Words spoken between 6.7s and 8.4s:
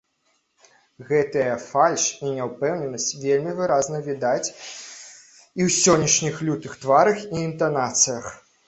тварах і інтанацыях.